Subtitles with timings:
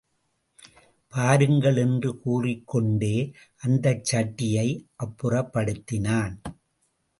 [1.13, 3.13] பாருங்கள் என்று கூறிக்கொண்டே,
[3.57, 4.67] அந்தச் சட்டியை
[5.03, 6.35] அப்புறப்படுத்தினான்.